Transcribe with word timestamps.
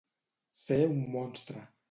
Ser 0.61 0.79
un 0.95 1.05
monstre. 1.17 1.69